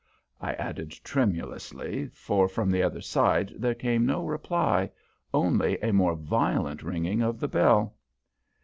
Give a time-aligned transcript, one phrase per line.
[0.39, 4.89] I added, tremulously, for from the other side there came no reply
[5.31, 7.93] only a more violent ringing of the bell.